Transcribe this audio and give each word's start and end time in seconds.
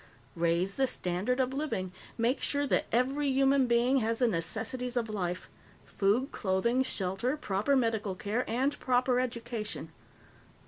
Raise 0.35 0.77
the 0.77 0.87
standard 0.87 1.39
of 1.39 1.53
living. 1.53 1.91
Make 2.17 2.41
sure 2.41 2.65
that 2.65 2.87
every 2.91 3.27
human 3.27 3.67
being 3.67 3.97
has 3.97 4.17
the 4.17 4.27
necessities 4.27 4.97
of 4.97 5.11
life 5.11 5.47
food, 5.85 6.31
clothing, 6.31 6.81
shelter, 6.81 7.37
proper 7.37 7.75
medical 7.75 8.15
care, 8.15 8.43
and 8.49 8.79
proper 8.79 9.19
education. 9.19 9.91